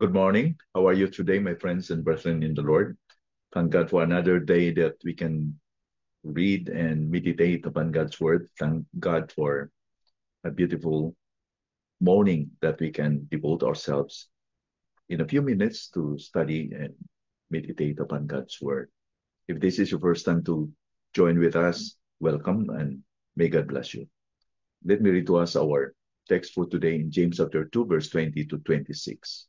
[0.00, 0.54] Good morning.
[0.76, 2.96] How are you today, my friends and brethren in the Lord?
[3.52, 5.58] Thank God for another day that we can
[6.22, 8.46] read and meditate upon God's word.
[8.60, 9.72] Thank God for
[10.44, 11.16] a beautiful
[12.00, 14.28] morning that we can devote ourselves
[15.08, 16.94] in a few minutes to study and
[17.50, 18.92] meditate upon God's word.
[19.48, 20.70] If this is your first time to
[21.12, 23.02] join with us, welcome and
[23.34, 24.06] may God bless you.
[24.84, 25.92] Let me read to us our
[26.28, 29.48] text for today in James chapter 2, verse 20 to 26.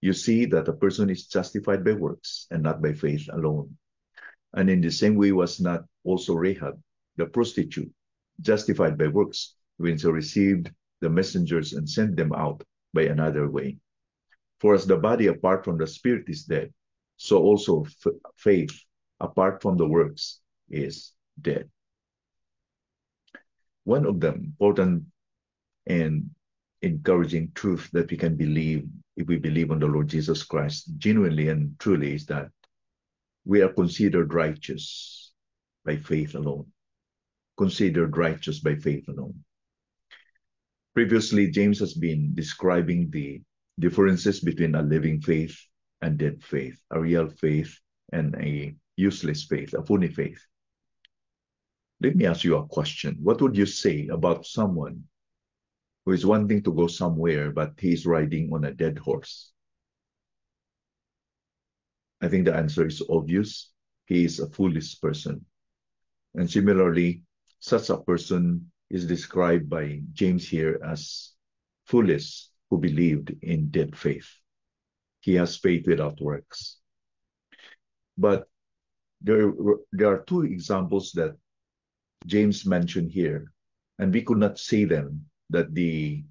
[0.00, 3.76] you see that a person is justified by works and not by faith alone.
[4.54, 6.80] And in the same way was not also Rahab,
[7.16, 7.90] the prostitute,
[8.40, 12.62] justified by works when she received the messengers and sent them out
[12.94, 13.78] by another way.
[14.60, 16.72] For as the body apart from the spirit is dead,
[17.16, 17.86] so also
[18.36, 18.72] faith
[19.20, 20.40] apart from the works
[20.70, 21.68] is dead.
[23.84, 25.04] One of the important
[25.86, 26.30] and
[26.82, 28.86] encouraging truth that we can believe
[29.18, 32.50] if we believe on the Lord Jesus Christ genuinely and truly is that
[33.44, 35.32] we are considered righteous
[35.84, 36.66] by faith alone.
[37.58, 39.34] Considered righteous by faith alone.
[40.94, 43.42] Previously, James has been describing the
[43.80, 45.58] differences between a living faith
[46.00, 47.76] and dead faith, a real faith
[48.12, 50.40] and a useless faith, a phony faith.
[52.00, 53.18] Let me ask you a question.
[53.20, 55.02] What would you say about someone
[56.08, 59.52] who is wanting to go somewhere, but he's riding on a dead horse?
[62.22, 63.70] I think the answer is obvious.
[64.06, 65.44] He is a foolish person.
[66.34, 67.24] And similarly,
[67.60, 71.32] such a person is described by James here as
[71.84, 74.30] foolish who believed in dead faith.
[75.20, 76.78] He has faith without works.
[78.16, 78.48] But
[79.20, 79.52] there,
[79.92, 81.36] there are two examples that
[82.24, 83.52] James mentioned here,
[83.98, 86.24] and we could not see them that the,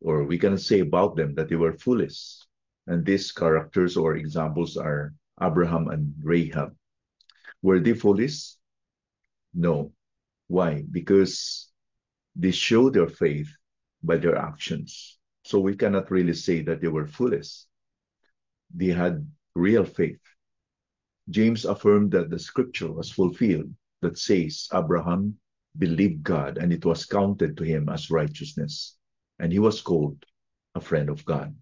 [0.00, 2.38] or we can say about them that they were foolish.
[2.86, 6.74] And these characters or examples are Abraham and Rahab.
[7.62, 8.54] Were they foolish?
[9.54, 9.92] No.
[10.46, 10.84] Why?
[10.90, 11.68] Because
[12.36, 13.48] they show their faith
[14.02, 15.18] by their actions.
[15.44, 17.64] So we cannot really say that they were foolish.
[18.74, 20.20] They had real faith.
[21.30, 25.38] James affirmed that the scripture was fulfilled that says Abraham
[25.78, 28.96] believed God, and it was counted to him as righteousness,
[29.38, 30.24] and he was called
[30.74, 31.54] a friend of God.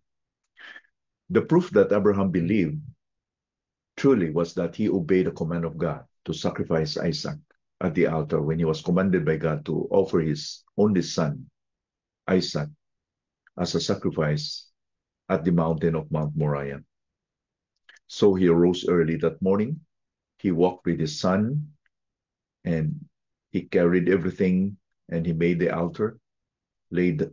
[1.31, 2.81] The proof that Abraham believed
[3.97, 7.39] truly was that he obeyed the command of God to sacrifice Isaac
[7.81, 11.51] at the altar when he was commanded by God to offer his only son,
[12.27, 12.69] Isaac,
[13.59, 14.69] as a sacrifice
[15.29, 16.83] at the mountain of Mount Moriah.
[18.07, 19.81] So he arose early that morning.
[20.39, 21.73] He walked with his son
[22.65, 23.05] and
[23.55, 24.77] he carried everything
[25.09, 26.19] and he made the altar,
[26.91, 27.31] laid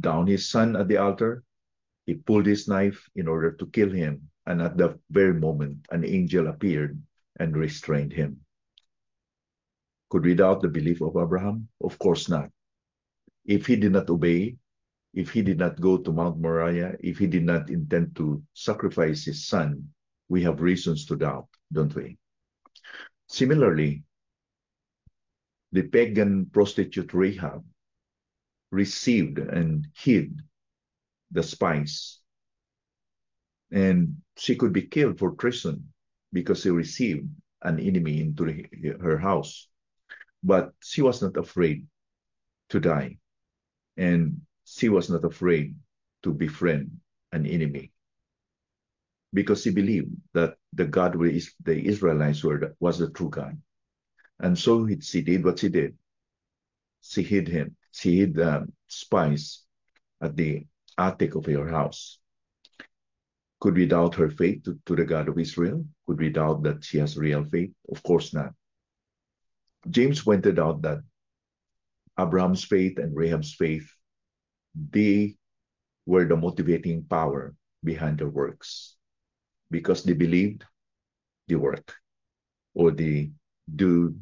[0.00, 1.44] down his son at the altar.
[2.06, 4.30] He pulled his knife in order to kill him.
[4.46, 6.98] And at that very moment, an angel appeared
[7.38, 8.40] and restrained him.
[10.08, 11.68] Could we doubt the belief of Abraham?
[11.84, 12.50] Of course not.
[13.44, 14.56] If he did not obey,
[15.12, 19.26] if he did not go to Mount Moriah, if he did not intend to sacrifice
[19.26, 19.92] his son,
[20.30, 22.16] we have reasons to doubt, don't we?
[23.28, 24.04] Similarly,
[25.72, 27.64] the pagan prostitute Rahab
[28.70, 30.40] received and hid
[31.30, 32.18] the spies.
[33.70, 35.92] And she could be killed for treason
[36.32, 37.28] because she received
[37.62, 38.64] an enemy into
[39.00, 39.68] her house.
[40.42, 41.86] But she was not afraid
[42.70, 43.18] to die.
[43.96, 45.76] And she was not afraid
[46.22, 47.00] to befriend
[47.32, 47.92] an enemy
[49.32, 53.60] because she believed that the God the Israelites were was the true God.
[54.42, 55.96] And so she did what she did.
[57.02, 57.76] She hid him.
[57.92, 59.62] She hid the spies
[60.20, 60.66] at the
[60.96, 62.18] attic of her house.
[63.60, 65.84] Could we doubt her faith to, to the God of Israel?
[66.06, 67.72] Could we doubt that she has real faith?
[67.90, 68.54] Of course not.
[69.88, 71.00] James pointed out that
[72.18, 73.90] Abraham's faith and Rahab's faith,
[74.74, 75.36] they
[76.06, 77.54] were the motivating power
[77.84, 78.96] behind their works
[79.70, 80.64] because they believed
[81.48, 81.94] the work
[82.74, 83.30] or they
[83.74, 84.14] do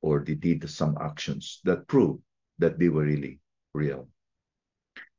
[0.00, 2.20] or they did some actions that prove
[2.58, 3.40] that they were really
[3.74, 4.08] real.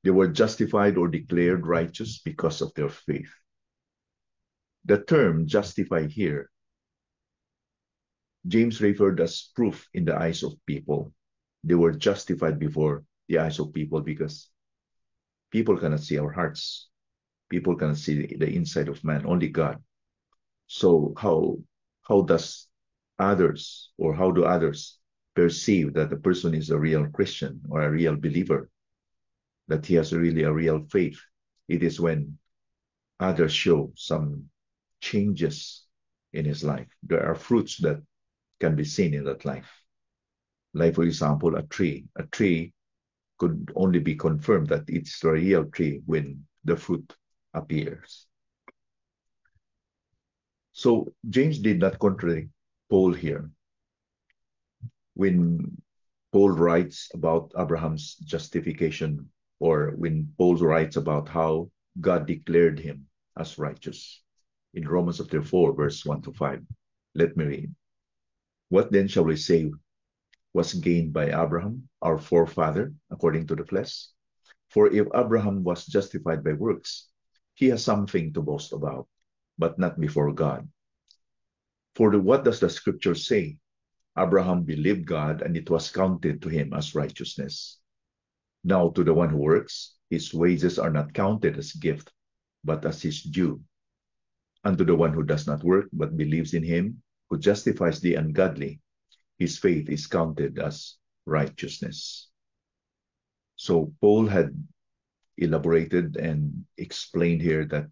[0.03, 3.31] They were justified or declared righteous because of their faith.
[4.85, 6.49] The term justify here,
[8.47, 11.13] James referred as proof in the eyes of people.
[11.63, 14.49] They were justified before the eyes of people because
[15.51, 16.87] people cannot see our hearts.
[17.49, 19.83] People cannot see the inside of man, only God.
[20.67, 21.57] So how
[22.03, 22.68] how does
[23.19, 24.97] others or how do others
[25.35, 28.69] perceive that the person is a real Christian or a real believer?
[29.67, 31.19] That he has really a real faith.
[31.67, 32.37] It is when
[33.19, 34.49] others show some
[35.01, 35.85] changes
[36.33, 36.87] in his life.
[37.03, 38.01] There are fruits that
[38.59, 39.69] can be seen in that life.
[40.73, 42.05] Like, for example, a tree.
[42.15, 42.73] A tree
[43.37, 47.15] could only be confirmed that it's a real tree when the fruit
[47.53, 48.27] appears.
[50.73, 52.49] So James did not contradict
[52.89, 53.49] Paul here.
[55.13, 55.77] When
[56.31, 61.69] Paul writes about Abraham's justification, or when Paul writes about how
[61.99, 63.07] God declared him
[63.37, 64.21] as righteous
[64.73, 66.61] in Romans chapter 4, verse 1 to 5.
[67.15, 67.75] Let me read.
[68.69, 69.71] What then shall we say
[70.53, 74.07] was gained by Abraham, our forefather, according to the flesh?
[74.69, 77.09] For if Abraham was justified by works,
[77.55, 79.07] he has something to boast about,
[79.57, 80.69] but not before God.
[81.99, 83.59] For what does the scripture say?
[84.17, 87.77] Abraham believed God, and it was counted to him as righteousness.
[88.63, 92.09] Now, to the one who works, his wages are not counted as gift,
[92.63, 93.59] but as his due.
[94.63, 98.15] And to the one who does not work, but believes in him who justifies the
[98.15, 98.79] ungodly,
[99.37, 100.95] his faith is counted as
[101.25, 102.29] righteousness.
[103.57, 104.55] So Paul had
[105.35, 107.91] elaborated and explained here that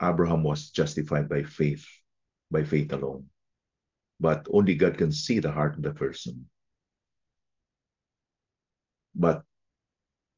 [0.00, 1.84] Abraham was justified by faith,
[2.48, 3.26] by faith alone.
[4.20, 6.48] But only God can see the heart of the person.
[9.14, 9.42] But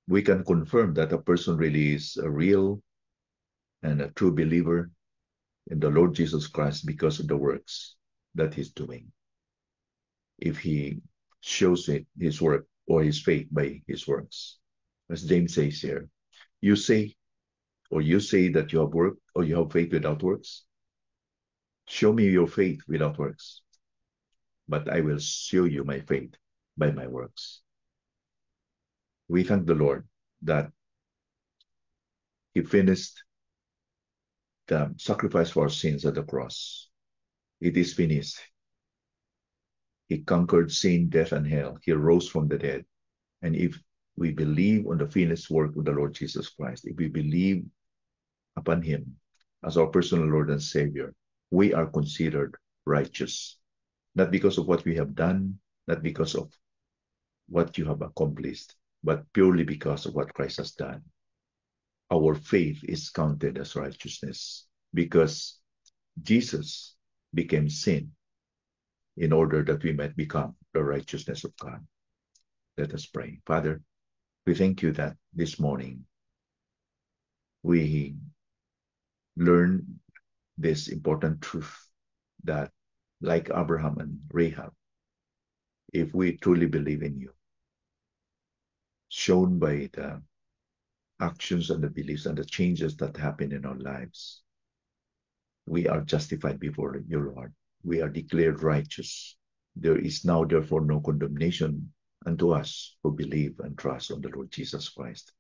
[0.09, 2.83] we can confirm that a person really is a real
[3.83, 4.91] and a true believer
[5.69, 7.97] in the Lord Jesus Christ because of the works
[8.35, 9.13] that he's doing.
[10.39, 11.01] If he
[11.41, 14.59] shows it, his work or his faith by his works.
[15.11, 16.09] As James says here,
[16.61, 17.15] you say,
[17.91, 20.65] or you say that you have work or you have faith without works.
[21.87, 23.61] Show me your faith without works,
[24.69, 26.35] but I will show you my faith
[26.77, 27.61] by my works.
[29.29, 30.07] We thank the Lord
[30.43, 30.71] that
[32.55, 33.23] He finished
[34.67, 36.89] the sacrifice for our sins at the cross.
[37.61, 38.39] It is finished.
[40.09, 41.79] He conquered sin, death, and hell.
[41.83, 42.85] He rose from the dead.
[43.43, 43.79] And if
[44.17, 47.65] we believe on the finished work of the Lord Jesus Christ, if we believe
[48.57, 49.17] upon Him
[49.65, 51.15] as our personal Lord and Savior,
[51.51, 53.59] we are considered righteous.
[54.15, 56.53] Not because of what we have done, not because of
[57.49, 61.03] what you have accomplished, but purely because of what Christ has done.
[62.13, 65.59] Our faith is counted as righteousness because
[66.23, 66.95] Jesus
[67.33, 68.13] became sin
[69.17, 71.85] in order that we might become the righteousness of God.
[72.79, 73.41] Let us pray.
[73.47, 73.83] Father,
[74.47, 76.05] we thank you that this morning
[77.63, 78.17] we
[79.37, 80.01] learn
[80.59, 81.89] this important truth
[82.45, 82.71] that,
[83.25, 84.73] like Abraham and Rahab,
[85.93, 87.31] if we truly believe in you,
[89.09, 90.21] shown by the
[91.21, 94.43] actions and the beliefs and the changes that happen in our lives,
[95.67, 97.55] we are justified before you, Lord.
[97.83, 99.37] We are declared righteous.
[99.75, 101.93] There is now, therefore, no condemnation
[102.27, 105.33] unto us who believe and trust on the Lord Jesus Christ.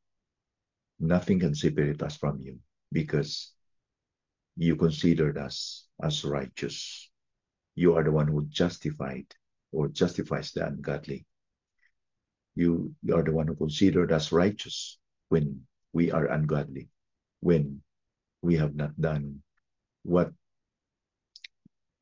[1.00, 2.58] Nothing can separate us from you
[2.92, 3.52] because
[4.56, 7.10] you considered us as righteous.
[7.74, 9.26] You are the one who justified
[9.72, 11.26] or justifies the ungodly.
[12.54, 15.62] You, you are the one who considered us righteous when
[15.92, 16.88] we are ungodly,
[17.40, 17.82] when
[18.42, 19.42] we have not done
[20.04, 20.30] what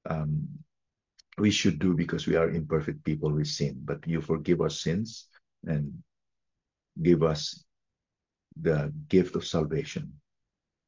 [0.05, 0.49] um,
[1.39, 3.81] we should do because we are imperfect people with sin.
[3.85, 5.29] But you forgive our sins
[5.65, 6.03] and
[7.01, 7.65] give us
[8.61, 10.13] the gift of salvation,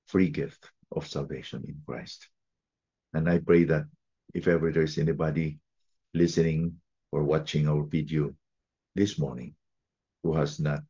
[0.06, 2.28] free gift of salvation in Christ.
[3.14, 3.84] And I pray that
[4.34, 5.58] if ever there's anybody
[6.12, 6.74] listening
[7.12, 8.34] or watching our video
[8.94, 9.54] this morning
[10.22, 10.82] who has not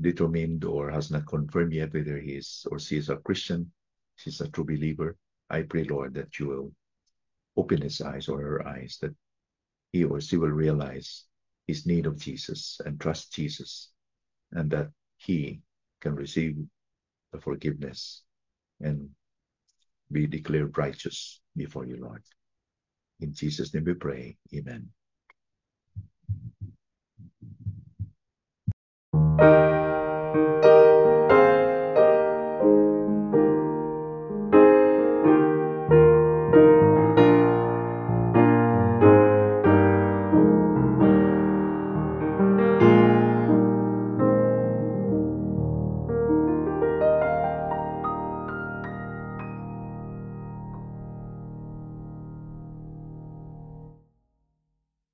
[0.00, 3.72] determined or has not confirmed yet whether he is or she is a Christian,
[4.16, 5.16] she's a true believer,
[5.48, 6.72] I pray, Lord, that you will
[7.56, 9.14] open his eyes or her eyes, that
[9.92, 11.24] he or she will realize
[11.66, 13.90] his need of Jesus and trust Jesus,
[14.52, 15.62] and that he
[16.00, 16.56] can receive
[17.32, 18.22] the forgiveness
[18.80, 19.08] and
[20.10, 22.22] be declared righteous before you, Lord.
[23.20, 24.36] In Jesus' name we pray.
[24.54, 24.88] Amen.